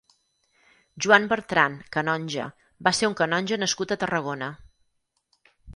[1.05, 2.47] Joan Bertran (canonge)
[2.89, 4.53] va ser un canonge nascut a Tarragona.